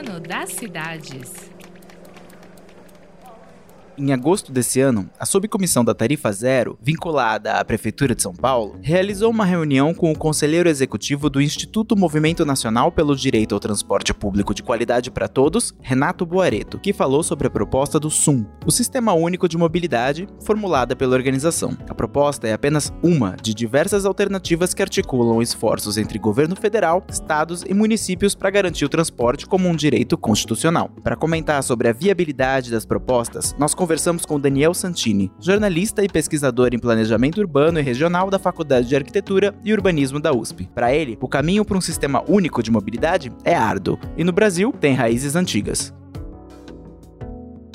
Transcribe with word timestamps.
Urbano 0.00 0.18
das 0.20 0.56
Cidades. 0.56 1.49
Em 4.02 4.14
agosto 4.14 4.50
desse 4.50 4.80
ano, 4.80 5.10
a 5.18 5.26
subcomissão 5.26 5.84
da 5.84 5.92
Tarifa 5.92 6.32
Zero, 6.32 6.78
vinculada 6.80 7.52
à 7.52 7.62
Prefeitura 7.62 8.14
de 8.14 8.22
São 8.22 8.32
Paulo, 8.32 8.78
realizou 8.80 9.30
uma 9.30 9.44
reunião 9.44 9.92
com 9.92 10.10
o 10.10 10.16
conselheiro 10.16 10.70
executivo 10.70 11.28
do 11.28 11.38
Instituto 11.38 11.94
Movimento 11.94 12.46
Nacional 12.46 12.90
pelo 12.90 13.14
Direito 13.14 13.54
ao 13.54 13.60
Transporte 13.60 14.14
Público 14.14 14.54
de 14.54 14.62
Qualidade 14.62 15.10
para 15.10 15.28
Todos, 15.28 15.74
Renato 15.82 16.24
Boareto, 16.24 16.78
que 16.78 16.94
falou 16.94 17.22
sobre 17.22 17.48
a 17.48 17.50
proposta 17.50 18.00
do 18.00 18.08
SUM, 18.08 18.46
o 18.64 18.70
Sistema 18.70 19.12
Único 19.12 19.46
de 19.46 19.58
Mobilidade, 19.58 20.26
formulada 20.46 20.96
pela 20.96 21.14
organização. 21.14 21.76
A 21.86 21.94
proposta 21.94 22.48
é 22.48 22.54
apenas 22.54 22.90
uma 23.02 23.36
de 23.42 23.52
diversas 23.52 24.06
alternativas 24.06 24.72
que 24.72 24.80
articulam 24.80 25.42
esforços 25.42 25.98
entre 25.98 26.18
governo 26.18 26.56
federal, 26.56 27.04
estados 27.10 27.64
e 27.68 27.74
municípios 27.74 28.34
para 28.34 28.48
garantir 28.48 28.86
o 28.86 28.88
transporte 28.88 29.44
como 29.44 29.68
um 29.68 29.76
direito 29.76 30.16
constitucional. 30.16 30.88
Para 31.02 31.16
comentar 31.16 31.62
sobre 31.62 31.86
a 31.86 31.92
viabilidade 31.92 32.70
das 32.70 32.86
propostas, 32.86 33.54
nós 33.58 33.74
com 34.24 34.38
Daniel 34.38 34.72
Santini, 34.72 35.32
jornalista 35.40 36.04
e 36.04 36.08
pesquisador 36.08 36.70
em 36.72 36.78
planejamento 36.78 37.40
urbano 37.40 37.80
e 37.80 37.82
regional 37.82 38.30
da 38.30 38.38
Faculdade 38.38 38.88
de 38.88 38.94
Arquitetura 38.94 39.54
e 39.64 39.72
Urbanismo 39.72 40.20
da 40.20 40.32
USP. 40.32 40.68
Para 40.72 40.94
ele, 40.94 41.18
o 41.20 41.26
caminho 41.26 41.64
para 41.64 41.76
um 41.76 41.80
sistema 41.80 42.22
único 42.28 42.62
de 42.62 42.70
mobilidade 42.70 43.32
é 43.44 43.54
árduo 43.54 43.98
e 44.16 44.22
no 44.22 44.32
Brasil 44.32 44.72
tem 44.80 44.94
raízes 44.94 45.34
antigas. 45.34 45.92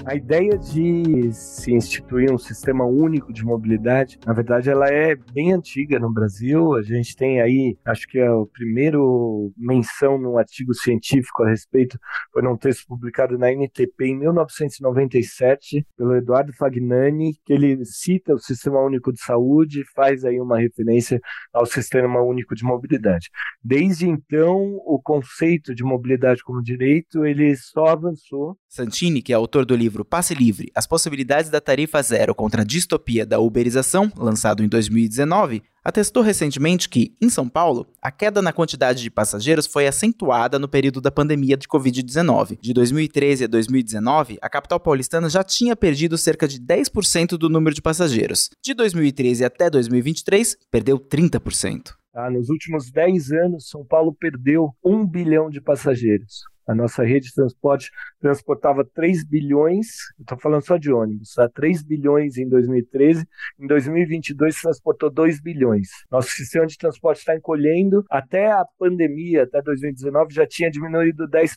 A 0.08 0.14
ideia 0.14 0.56
de 0.56 1.34
se 1.34 1.74
instituir 1.74 2.32
um 2.32 2.38
sistema 2.38 2.86
único 2.86 3.34
de 3.34 3.44
mobilidade, 3.44 4.20
na 4.24 4.34
verdade, 4.34 4.70
ela 4.70 4.88
é 4.88 5.16
bem 5.16 5.52
antiga 5.52 5.98
no 5.98 6.14
Brasil. 6.14 6.76
A 6.76 6.84
gente 6.84 7.16
tem 7.16 7.42
aí, 7.42 7.76
acho 7.84 8.08
que 8.08 8.20
é 8.20 8.30
o 8.30 8.46
primeiro 8.46 9.52
menção 9.58 10.20
num 10.20 10.38
artigo 10.38 10.76
científico 10.76 11.42
a 11.42 11.50
respeito, 11.50 11.98
foi 12.32 12.44
num 12.44 12.56
texto 12.56 12.86
publicado 12.88 13.36
na 13.36 13.52
NTP 13.52 14.06
em 14.06 14.20
1997 14.20 15.84
pelo 15.98 16.16
Eduardo 16.16 16.54
Fagnani, 16.54 17.34
que 17.44 17.52
ele 17.52 17.84
cita 17.84 18.36
o 18.36 18.40
Sistema 18.40 18.80
Único 18.82 19.12
de 19.12 19.20
Saúde 19.20 19.82
e 19.82 19.86
faz 19.96 20.24
aí 20.24 20.40
uma 20.40 20.60
referência 20.60 21.20
ao 21.52 21.66
Sistema 21.66 22.22
Único 22.22 22.54
de 22.54 22.64
Mobilidade. 22.64 23.30
Desde 23.64 24.08
então, 24.08 24.76
o 24.86 25.02
conceito 25.04 25.74
de 25.74 25.84
mobilidade 25.84 26.44
como 26.44 26.62
direito, 26.62 27.26
ele 27.26 27.56
só 27.56 27.88
avançou. 27.88 28.56
Santini, 28.70 29.24
que 29.24 29.34
é 29.34 29.36
autor 29.36 29.66
do 29.66 29.76
livro 29.76 29.95
livro 29.96 30.04
Passe 30.04 30.34
Livre: 30.34 30.70
As 30.76 30.86
Possibilidades 30.86 31.50
da 31.50 31.62
Tarifa 31.62 32.02
Zero 32.02 32.36
contra 32.36 32.62
a 32.62 32.66
Distopia 32.66 33.26
da 33.26 33.40
Uberização, 33.40 34.12
lançado 34.18 34.62
em 34.62 34.68
2019, 34.68 35.64
atestou 35.84 36.22
recentemente 36.22 36.90
que, 36.90 37.16
em 37.22 37.30
São 37.30 37.48
Paulo, 37.48 37.88
a 38.02 38.12
queda 38.12 38.42
na 38.42 38.52
quantidade 38.52 39.02
de 39.02 39.10
passageiros 39.10 39.66
foi 39.66 39.88
acentuada 39.88 40.60
no 40.60 40.68
período 40.68 41.00
da 41.00 41.12
pandemia 41.12 41.56
de 41.56 41.68
Covid-19. 41.68 42.58
De 42.60 42.74
2013 42.74 43.46
a 43.46 43.48
2019, 43.48 44.38
a 44.42 44.50
capital 44.50 44.80
paulistana 44.80 45.30
já 45.30 45.44
tinha 45.44 45.76
perdido 45.76 46.18
cerca 46.18 46.48
de 46.48 46.60
10% 46.60 47.38
do 47.38 47.50
número 47.50 47.74
de 47.74 47.82
passageiros. 47.82 48.50
De 48.62 48.74
2013 48.74 49.46
até 49.46 49.70
2023, 49.70 50.58
perdeu 50.70 51.00
30%. 51.00 51.94
Ah, 52.14 52.30
nos 52.30 52.50
últimos 52.50 52.92
10 52.92 53.32
anos, 53.32 53.70
São 53.70 53.86
Paulo 53.86 54.14
perdeu 54.14 54.70
1 54.84 55.06
bilhão 55.06 55.50
de 55.50 55.62
passageiros. 55.62 56.44
A 56.68 56.74
nossa 56.74 57.04
rede 57.04 57.28
de 57.28 57.34
transporte 57.34 57.90
transportava 58.20 58.84
3 58.94 59.24
bilhões, 59.24 59.88
estou 60.20 60.38
falando 60.40 60.66
só 60.66 60.78
de 60.78 60.92
ônibus, 60.92 61.34
tá? 61.36 61.48
3 61.50 61.84
bilhões 61.84 62.38
em 62.38 62.48
2013, 62.48 63.26
em 63.60 63.68
2022 63.68 64.62
transportou 64.62 65.12
2 65.12 65.42
bilhões. 65.42 65.88
Nosso 66.12 66.30
sistema 66.30 66.66
de 66.66 66.78
transporte 66.78 67.20
está 67.20 67.36
encolhendo, 67.36 68.04
até 68.10 68.52
a 68.52 68.66
pandemia, 68.80 69.44
até 69.44 69.62
2019, 69.62 70.34
já 70.34 70.48
tinha 70.48 70.72
diminuído 70.72 71.28
10%. 71.28 71.52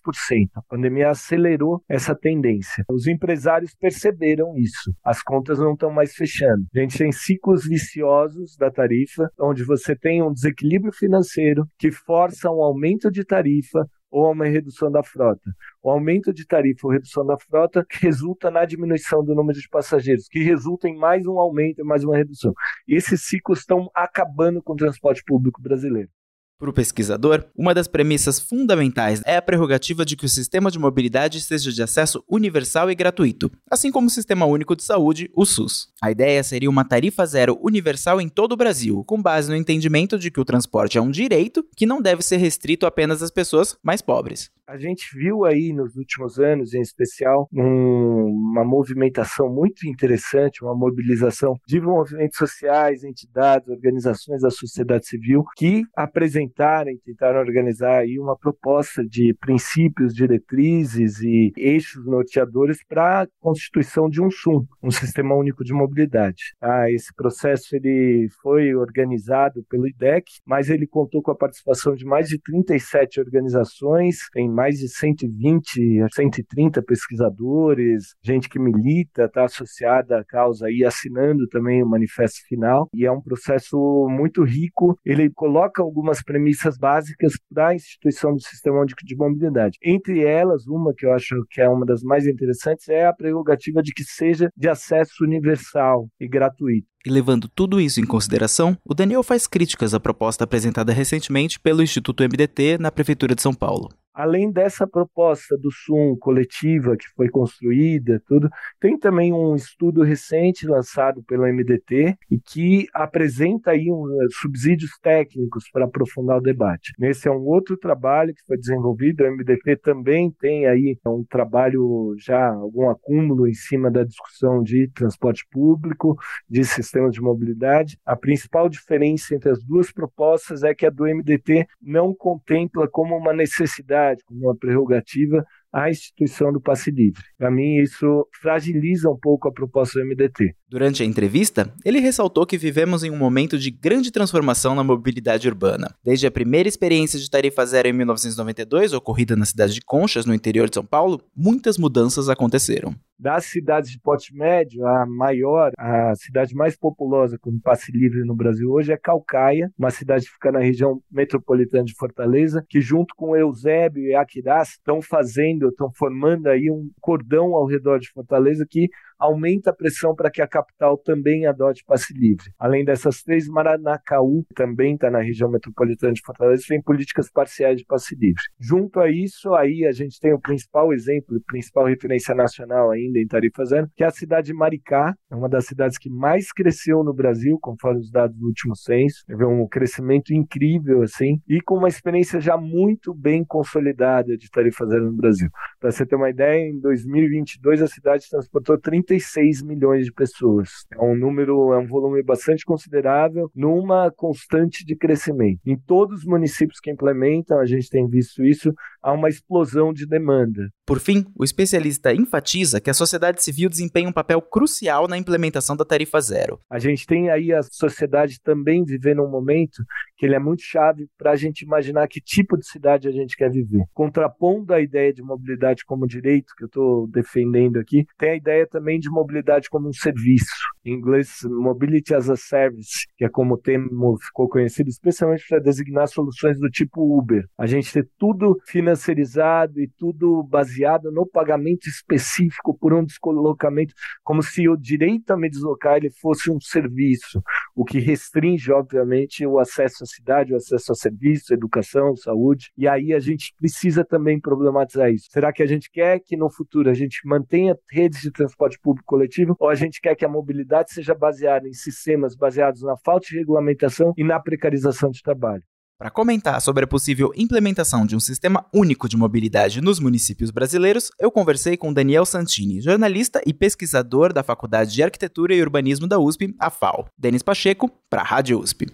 A 0.54 0.62
pandemia 0.62 1.10
acelerou 1.10 1.82
essa 1.88 2.14
tendência. 2.14 2.84
Os 2.90 3.06
empresários 3.06 3.74
perceberam 3.74 4.56
isso, 4.56 4.92
as 5.04 5.22
contas 5.22 5.58
não 5.58 5.72
estão 5.72 5.90
mais 5.90 6.14
fechando. 6.14 6.66
A 6.74 6.80
gente 6.80 6.98
tem 6.98 7.12
ciclos 7.12 7.66
viciosos 7.66 8.56
da 8.56 8.70
tarifa, 8.70 9.30
onde 9.40 9.64
você 9.64 9.96
tem 9.96 10.22
um 10.22 10.32
desequilíbrio 10.32 10.92
financeiro 10.92 11.66
que 11.78 11.90
força 11.90 12.50
um 12.50 12.62
aumento 12.62 13.10
de 13.10 13.24
tarifa, 13.24 13.86
ou 14.10 14.32
uma 14.32 14.46
redução 14.46 14.90
da 14.90 15.02
frota. 15.02 15.54
O 15.82 15.90
aumento 15.90 16.32
de 16.32 16.46
tarifa 16.46 16.86
ou 16.86 16.92
redução 16.92 17.24
da 17.24 17.36
frota 17.38 17.86
resulta 17.90 18.50
na 18.50 18.64
diminuição 18.64 19.24
do 19.24 19.34
número 19.34 19.58
de 19.58 19.68
passageiros, 19.68 20.28
que 20.28 20.42
resulta 20.42 20.88
em 20.88 20.96
mais 20.96 21.26
um 21.26 21.38
aumento 21.38 21.80
e 21.80 21.84
mais 21.84 22.04
uma 22.04 22.16
redução. 22.16 22.52
E 22.86 22.94
esses 22.94 23.22
ciclos 23.22 23.60
estão 23.60 23.90
acabando 23.94 24.62
com 24.62 24.72
o 24.72 24.76
transporte 24.76 25.22
público 25.24 25.60
brasileiro. 25.60 26.10
Para 26.58 26.70
o 26.70 26.72
pesquisador, 26.72 27.44
uma 27.56 27.72
das 27.72 27.86
premissas 27.86 28.40
fundamentais 28.40 29.22
é 29.24 29.36
a 29.36 29.42
prerrogativa 29.42 30.04
de 30.04 30.16
que 30.16 30.26
o 30.26 30.28
sistema 30.28 30.72
de 30.72 30.78
mobilidade 30.78 31.40
seja 31.40 31.70
de 31.70 31.80
acesso 31.80 32.20
universal 32.28 32.90
e 32.90 32.96
gratuito, 32.96 33.48
assim 33.70 33.92
como 33.92 34.08
o 34.08 34.10
Sistema 34.10 34.44
Único 34.44 34.74
de 34.74 34.82
Saúde, 34.82 35.30
o 35.36 35.46
SUS. 35.46 35.86
A 36.02 36.10
ideia 36.10 36.42
seria 36.42 36.68
uma 36.68 36.84
tarifa 36.84 37.24
zero 37.24 37.56
universal 37.62 38.20
em 38.20 38.28
todo 38.28 38.54
o 38.54 38.56
Brasil, 38.56 39.04
com 39.04 39.22
base 39.22 39.48
no 39.48 39.54
entendimento 39.54 40.18
de 40.18 40.32
que 40.32 40.40
o 40.40 40.44
transporte 40.44 40.98
é 40.98 41.00
um 41.00 41.12
direito 41.12 41.64
que 41.76 41.86
não 41.86 42.02
deve 42.02 42.22
ser 42.22 42.38
restrito 42.38 42.86
apenas 42.86 43.22
às 43.22 43.30
pessoas 43.30 43.76
mais 43.80 44.02
pobres. 44.02 44.50
A 44.68 44.76
gente 44.76 45.16
viu 45.16 45.46
aí 45.46 45.72
nos 45.72 45.96
últimos 45.96 46.38
anos, 46.38 46.74
em 46.74 46.82
especial, 46.82 47.48
um, 47.50 48.26
uma 48.26 48.62
movimentação 48.62 49.48
muito 49.48 49.88
interessante, 49.88 50.62
uma 50.62 50.76
mobilização 50.76 51.56
de 51.66 51.80
movimentos 51.80 52.36
sociais, 52.36 53.02
entidades, 53.02 53.66
organizações 53.66 54.42
da 54.42 54.50
sociedade 54.50 55.06
civil 55.06 55.42
que 55.56 55.84
apresentaram 55.96 56.90
e 56.90 56.98
tentaram 56.98 57.40
organizar 57.40 58.00
aí 58.00 58.18
uma 58.18 58.36
proposta 58.36 59.02
de 59.02 59.34
princípios, 59.40 60.12
diretrizes 60.12 61.18
e 61.22 61.50
eixos 61.56 62.04
norteadores 62.04 62.84
para 62.86 63.22
a 63.22 63.26
constituição 63.40 64.06
de 64.06 64.20
um 64.20 64.30
SUM, 64.30 64.66
um 64.82 64.90
Sistema 64.90 65.34
Único 65.34 65.64
de 65.64 65.72
Mobilidade. 65.72 66.54
Ah, 66.60 66.90
esse 66.90 67.14
processo 67.14 67.74
ele 67.74 68.28
foi 68.42 68.74
organizado 68.74 69.64
pelo 69.70 69.88
IDEC, 69.88 70.26
mas 70.44 70.68
ele 70.68 70.86
contou 70.86 71.22
com 71.22 71.30
a 71.30 71.36
participação 71.36 71.94
de 71.94 72.04
mais 72.04 72.28
de 72.28 72.38
37 72.38 73.18
organizações 73.18 74.28
em 74.36 74.57
mais 74.58 74.80
de 74.80 74.88
120 74.88 76.02
a 76.02 76.08
130 76.12 76.82
pesquisadores, 76.82 78.16
gente 78.20 78.48
que 78.48 78.58
milita, 78.58 79.26
está 79.26 79.44
associada 79.44 80.18
à 80.18 80.24
causa 80.24 80.68
e 80.68 80.84
assinando 80.84 81.46
também 81.46 81.80
o 81.80 81.88
manifesto 81.88 82.40
final. 82.48 82.88
E 82.92 83.06
é 83.06 83.12
um 83.12 83.22
processo 83.22 83.78
muito 84.10 84.42
rico. 84.42 84.98
Ele 85.06 85.30
coloca 85.30 85.80
algumas 85.80 86.24
premissas 86.24 86.76
básicas 86.76 87.34
para 87.54 87.68
a 87.68 87.74
instituição 87.76 88.34
do 88.34 88.40
Sistema 88.40 88.80
Único 88.80 89.04
de 89.04 89.14
Mobilidade. 89.14 89.78
Entre 89.80 90.24
elas, 90.24 90.66
uma 90.66 90.92
que 90.92 91.06
eu 91.06 91.12
acho 91.12 91.36
que 91.50 91.60
é 91.60 91.68
uma 91.68 91.86
das 91.86 92.02
mais 92.02 92.26
interessantes 92.26 92.88
é 92.88 93.06
a 93.06 93.12
prerrogativa 93.12 93.80
de 93.80 93.92
que 93.92 94.02
seja 94.02 94.50
de 94.56 94.68
acesso 94.68 95.22
universal 95.22 96.08
e 96.18 96.26
gratuito. 96.26 96.97
E 97.08 97.10
levando 97.10 97.48
tudo 97.48 97.80
isso 97.80 98.02
em 98.02 98.04
consideração, 98.04 98.76
o 98.84 98.92
Daniel 98.92 99.22
faz 99.22 99.46
críticas 99.46 99.94
à 99.94 99.98
proposta 99.98 100.44
apresentada 100.44 100.92
recentemente 100.92 101.58
pelo 101.58 101.82
Instituto 101.82 102.22
MDT 102.22 102.76
na 102.78 102.92
Prefeitura 102.92 103.34
de 103.34 103.40
São 103.40 103.54
Paulo. 103.54 103.88
Além 104.18 104.50
dessa 104.50 104.84
proposta 104.84 105.56
do 105.56 105.70
SUM 105.70 106.16
coletiva 106.16 106.96
que 106.96 107.06
foi 107.14 107.28
construída, 107.28 108.20
tudo, 108.26 108.50
tem 108.80 108.98
também 108.98 109.32
um 109.32 109.54
estudo 109.54 110.02
recente 110.02 110.66
lançado 110.66 111.22
pelo 111.22 111.46
MDT 111.46 112.16
e 112.28 112.40
que 112.40 112.88
apresenta 112.92 113.70
aí 113.70 113.88
um, 113.88 114.08
eh, 114.20 114.26
subsídios 114.40 114.90
técnicos 115.00 115.70
para 115.72 115.84
aprofundar 115.84 116.38
o 116.38 116.42
debate. 116.42 116.92
Esse 117.00 117.28
é 117.28 117.30
um 117.30 117.46
outro 117.46 117.76
trabalho 117.76 118.34
que 118.34 118.44
foi 118.44 118.58
desenvolvido, 118.58 119.22
o 119.22 119.30
MDT 119.30 119.76
também 119.76 120.32
tem 120.32 120.66
aí 120.66 120.98
um 121.06 121.22
trabalho 121.22 122.16
já 122.18 122.48
algum 122.48 122.90
acúmulo 122.90 123.46
em 123.46 123.54
cima 123.54 123.88
da 123.88 124.02
discussão 124.02 124.64
de 124.64 124.90
transporte 124.96 125.46
público, 125.48 126.16
de 126.50 126.64
sistemas 126.98 127.12
de 127.12 127.20
mobilidade. 127.20 127.98
A 128.04 128.16
principal 128.16 128.68
diferença 128.68 129.34
entre 129.34 129.50
as 129.50 129.62
duas 129.62 129.92
propostas 129.92 130.62
é 130.62 130.74
que 130.74 130.86
a 130.86 130.90
do 130.90 131.04
MDT 131.04 131.66
não 131.80 132.14
contempla 132.14 132.88
como 132.88 133.16
uma 133.16 133.32
necessidade 133.32 134.22
como 134.24 134.46
uma 134.46 134.56
prerrogativa 134.56 135.44
a 135.70 135.90
instituição 135.90 136.50
do 136.50 136.60
passe 136.60 136.90
livre. 136.90 137.22
Para 137.36 137.50
mim, 137.50 137.76
isso 137.76 138.26
fragiliza 138.40 139.10
um 139.10 139.18
pouco 139.18 139.48
a 139.48 139.52
proposta 139.52 140.00
do 140.00 140.06
MDT. 140.06 140.54
Durante 140.66 141.02
a 141.02 141.06
entrevista, 141.06 141.72
ele 141.84 142.00
ressaltou 142.00 142.46
que 142.46 142.56
vivemos 142.56 143.04
em 143.04 143.10
um 143.10 143.18
momento 143.18 143.58
de 143.58 143.70
grande 143.70 144.10
transformação 144.10 144.74
na 144.74 144.82
mobilidade 144.82 145.46
urbana. 145.46 145.94
Desde 146.02 146.26
a 146.26 146.30
primeira 146.30 146.68
experiência 146.68 147.18
de 147.18 147.28
tarifa 147.28 147.66
zero 147.66 147.86
em 147.86 147.92
1992, 147.92 148.94
ocorrida 148.94 149.36
na 149.36 149.44
cidade 149.44 149.74
de 149.74 149.82
Conchas, 149.82 150.24
no 150.24 150.34
interior 150.34 150.70
de 150.70 150.74
São 150.74 150.84
Paulo, 150.84 151.20
muitas 151.36 151.76
mudanças 151.76 152.30
aconteceram 152.30 152.94
das 153.18 153.46
cidades 153.46 153.90
de 153.90 153.98
porte 154.00 154.34
médio, 154.34 154.86
a 154.86 155.04
maior, 155.06 155.72
a 155.76 156.14
cidade 156.14 156.54
mais 156.54 156.76
populosa 156.76 157.38
com 157.38 157.58
passe 157.58 157.90
livre 157.90 158.24
no 158.24 158.34
Brasil 158.34 158.70
hoje 158.70 158.92
é 158.92 158.96
Calcaia, 158.96 159.72
uma 159.76 159.90
cidade 159.90 160.26
que 160.26 160.32
fica 160.32 160.52
na 160.52 160.60
região 160.60 161.02
metropolitana 161.10 161.84
de 161.84 161.94
Fortaleza, 161.94 162.64
que 162.68 162.80
junto 162.80 163.14
com 163.16 163.36
Eusébio 163.36 164.04
e 164.04 164.14
Aquirás 164.14 164.70
estão 164.70 165.02
fazendo, 165.02 165.68
estão 165.68 165.90
formando 165.92 166.46
aí 166.46 166.70
um 166.70 166.90
cordão 167.00 167.54
ao 167.54 167.66
redor 167.66 167.98
de 167.98 168.10
Fortaleza 168.10 168.64
que 168.68 168.88
aumenta 169.18 169.70
a 169.70 169.74
pressão 169.74 170.14
para 170.14 170.30
que 170.30 170.40
a 170.40 170.46
capital 170.46 170.96
também 170.96 171.46
adote 171.46 171.84
passe 171.84 172.12
livre. 172.14 172.50
Além 172.58 172.84
dessas 172.84 173.22
três, 173.22 173.48
Maranacaú 173.48 174.44
também 174.54 174.94
está 174.94 175.10
na 175.10 175.20
região 175.20 175.50
metropolitana 175.50 176.12
de 176.12 176.22
Fortaleza, 176.24 176.64
tem 176.68 176.82
políticas 176.82 177.30
parciais 177.30 177.78
de 177.78 177.84
passe 177.84 178.14
livre. 178.14 178.42
Junto 178.60 179.00
a 179.00 179.10
isso, 179.10 179.54
aí 179.54 179.86
a 179.86 179.92
gente 179.92 180.20
tem 180.20 180.32
o 180.32 180.40
principal 180.40 180.92
exemplo, 180.92 181.40
principal 181.46 181.86
referência 181.86 182.34
nacional 182.34 182.90
ainda 182.90 183.18
em 183.18 183.26
tarifa 183.26 183.64
zero, 183.64 183.90
que 183.96 184.04
é 184.04 184.06
a 184.06 184.10
cidade 184.10 184.48
de 184.48 184.54
Maricá, 184.54 185.14
é 185.30 185.34
uma 185.34 185.48
das 185.48 185.66
cidades 185.66 185.98
que 185.98 186.08
mais 186.08 186.52
cresceu 186.52 187.02
no 187.02 187.12
Brasil, 187.12 187.58
conforme 187.60 188.00
os 188.00 188.10
dados 188.10 188.36
do 188.36 188.46
último 188.46 188.76
censo. 188.76 189.24
Teve 189.26 189.44
um 189.44 189.66
crescimento 189.66 190.32
incrível, 190.32 191.02
assim, 191.02 191.40
e 191.48 191.60
com 191.60 191.76
uma 191.76 191.88
experiência 191.88 192.40
já 192.40 192.56
muito 192.56 193.14
bem 193.14 193.44
consolidada 193.44 194.36
de 194.36 194.50
tarifa 194.50 194.86
zero 194.86 195.06
no 195.06 195.16
Brasil. 195.16 195.48
Para 195.80 195.92
você 195.92 196.04
ter 196.04 196.16
uma 196.16 196.28
ideia, 196.28 196.68
em 196.68 196.80
2022 196.80 197.80
a 197.82 197.86
cidade 197.86 198.28
transportou 198.28 198.76
36 198.76 199.62
milhões 199.62 200.04
de 200.06 200.12
pessoas. 200.12 200.70
É 200.92 201.00
um 201.00 201.14
número, 201.14 201.72
é 201.72 201.78
um 201.78 201.86
volume 201.86 202.20
bastante 202.20 202.64
considerável, 202.64 203.48
numa 203.54 204.10
constante 204.10 204.84
de 204.84 204.96
crescimento. 204.96 205.60
Em 205.64 205.78
todos 205.78 206.20
os 206.20 206.24
municípios 206.24 206.80
que 206.80 206.90
implementam, 206.90 207.60
a 207.60 207.66
gente 207.66 207.88
tem 207.88 208.08
visto 208.08 208.44
isso, 208.44 208.74
há 209.08 209.12
uma 209.12 209.28
explosão 209.28 209.92
de 209.92 210.06
demanda. 210.06 210.68
Por 210.86 211.00
fim, 211.00 211.24
o 211.34 211.44
especialista 211.44 212.14
enfatiza 212.14 212.80
que 212.80 212.90
a 212.90 212.94
sociedade 212.94 213.42
civil 213.42 213.68
desempenha 213.68 214.08
um 214.08 214.12
papel 214.12 214.40
crucial 214.40 215.08
na 215.08 215.16
implementação 215.16 215.76
da 215.76 215.84
tarifa 215.84 216.20
zero. 216.20 216.60
A 216.70 216.78
gente 216.78 217.06
tem 217.06 217.30
aí 217.30 217.52
a 217.52 217.62
sociedade 217.62 218.40
também 218.42 218.84
vivendo 218.84 219.22
um 219.22 219.30
momento 219.30 219.82
que 220.16 220.26
ele 220.26 220.34
é 220.34 220.38
muito 220.38 220.62
chave 220.62 221.06
para 221.16 221.32
a 221.32 221.36
gente 221.36 221.62
imaginar 221.62 222.08
que 222.08 222.20
tipo 222.20 222.56
de 222.56 222.66
cidade 222.66 223.08
a 223.08 223.12
gente 223.12 223.36
quer 223.36 223.50
viver. 223.50 223.84
Contrapondo 223.94 224.74
a 224.74 224.80
ideia 224.80 225.12
de 225.12 225.22
mobilidade 225.22 225.84
como 225.84 226.06
direito, 226.06 226.54
que 226.56 226.64
eu 226.64 226.66
estou 226.66 227.06
defendendo 227.06 227.78
aqui, 227.78 228.04
tem 228.18 228.30
a 228.30 228.36
ideia 228.36 228.66
também 228.66 228.98
de 228.98 229.08
mobilidade 229.08 229.68
como 229.70 229.88
um 229.88 229.92
serviço. 229.92 230.46
Em 230.84 230.94
inglês, 230.94 231.40
Mobility 231.44 232.14
as 232.14 232.28
a 232.28 232.36
Service, 232.36 233.06
que 233.16 233.24
é 233.24 233.28
como 233.28 233.54
o 233.54 233.58
termo 233.58 234.18
ficou 234.20 234.48
conhecido, 234.48 234.88
especialmente 234.88 235.44
para 235.48 235.60
designar 235.60 236.08
soluções 236.08 236.58
do 236.58 236.68
tipo 236.68 237.18
Uber. 237.18 237.44
A 237.58 237.66
gente 237.66 237.92
ter 237.92 238.08
tudo 238.18 238.56
financiarizado 238.98 239.80
e 239.80 239.88
tudo 239.88 240.42
baseado 240.42 241.10
no 241.10 241.24
pagamento 241.24 241.88
específico 241.88 242.76
por 242.76 242.92
um 242.92 243.04
deslocamento, 243.04 243.94
como 244.22 244.42
se 244.42 244.68
o 244.68 244.76
direito 244.76 245.30
a 245.30 245.36
me 245.36 245.48
deslocar 245.48 245.96
ele 245.96 246.10
fosse 246.10 246.50
um 246.50 246.60
serviço, 246.60 247.42
o 247.74 247.84
que 247.84 247.98
restringe, 247.98 248.72
obviamente, 248.72 249.46
o 249.46 249.58
acesso 249.58 250.02
à 250.02 250.06
cidade, 250.06 250.52
o 250.52 250.56
acesso 250.56 250.92
a 250.92 250.94
serviços, 250.94 251.50
educação, 251.50 252.16
saúde. 252.16 252.70
E 252.76 252.88
aí 252.88 253.14
a 253.14 253.20
gente 253.20 253.54
precisa 253.56 254.04
também 254.04 254.40
problematizar 254.40 255.10
isso. 255.10 255.28
Será 255.30 255.52
que 255.52 255.62
a 255.62 255.66
gente 255.66 255.90
quer 255.90 256.20
que 256.20 256.36
no 256.36 256.50
futuro 256.50 256.90
a 256.90 256.94
gente 256.94 257.20
mantenha 257.24 257.76
redes 257.90 258.20
de 258.20 258.30
transporte 258.30 258.78
público 258.80 259.06
coletivo 259.06 259.56
ou 259.58 259.68
a 259.68 259.74
gente 259.74 260.00
quer 260.00 260.14
que 260.16 260.24
a 260.24 260.28
mobilidade 260.28 260.92
seja 260.92 261.14
baseada 261.14 261.68
em 261.68 261.72
sistemas 261.72 262.34
baseados 262.34 262.82
na 262.82 262.96
falta 262.96 263.26
de 263.28 263.38
regulamentação 263.38 264.12
e 264.16 264.24
na 264.24 264.40
precarização 264.40 265.10
de 265.10 265.22
trabalho? 265.22 265.62
Para 265.98 266.12
comentar 266.12 266.60
sobre 266.62 266.84
a 266.84 266.86
possível 266.86 267.32
implementação 267.34 268.06
de 268.06 268.14
um 268.14 268.20
sistema 268.20 268.64
único 268.72 269.08
de 269.08 269.16
mobilidade 269.16 269.80
nos 269.80 269.98
municípios 269.98 270.52
brasileiros, 270.52 271.10
eu 271.18 271.28
conversei 271.28 271.76
com 271.76 271.92
Daniel 271.92 272.24
Santini, 272.24 272.80
jornalista 272.80 273.42
e 273.44 273.52
pesquisador 273.52 274.32
da 274.32 274.44
Faculdade 274.44 274.94
de 274.94 275.02
Arquitetura 275.02 275.52
e 275.56 275.60
Urbanismo 275.60 276.06
da 276.06 276.16
USP, 276.16 276.54
a 276.56 276.70
FAO. 276.70 277.08
Denis 277.18 277.42
Pacheco, 277.42 277.90
para 278.08 278.20
a 278.20 278.24
Rádio 278.24 278.60
USP. 278.60 278.86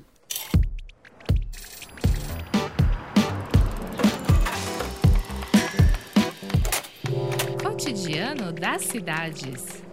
Cotidiano 7.62 8.50
das 8.50 8.80
cidades. 8.80 9.84